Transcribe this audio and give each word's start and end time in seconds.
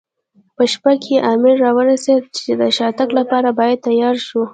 په 0.55 0.63
شپه 0.71 0.93
کې 1.03 1.15
امر 1.33 1.55
را 1.63 1.71
ورسېد، 1.77 2.23
چې 2.37 2.49
د 2.59 2.61
شاتګ 2.77 3.09
لپاره 3.19 3.49
باید 3.59 3.83
تیار 3.87 4.15
شو. 4.27 4.41